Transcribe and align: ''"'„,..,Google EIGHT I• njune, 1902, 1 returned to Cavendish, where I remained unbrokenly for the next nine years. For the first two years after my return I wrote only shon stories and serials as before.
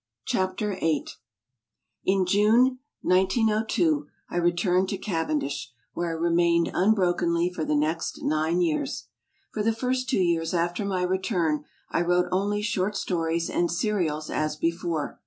''"'„,..,Google 0.31 0.77
EIGHT 0.81 1.17
I• 2.07 2.09
njune, 2.25 2.79
1902, 3.03 4.07
1 4.29 4.41
returned 4.41 4.89
to 4.89 4.97
Cavendish, 4.97 5.71
where 5.93 6.09
I 6.09 6.13
remained 6.13 6.71
unbrokenly 6.73 7.53
for 7.53 7.63
the 7.63 7.75
next 7.75 8.23
nine 8.23 8.61
years. 8.61 9.05
For 9.51 9.61
the 9.61 9.73
first 9.75 10.09
two 10.09 10.17
years 10.17 10.55
after 10.55 10.85
my 10.85 11.03
return 11.03 11.65
I 11.91 12.01
wrote 12.01 12.29
only 12.31 12.63
shon 12.63 12.93
stories 12.93 13.47
and 13.47 13.71
serials 13.71 14.31
as 14.31 14.55
before. 14.55 15.19